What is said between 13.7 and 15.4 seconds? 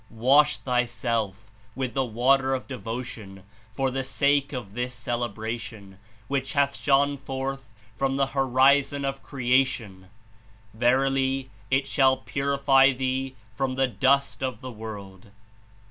the dust of the world."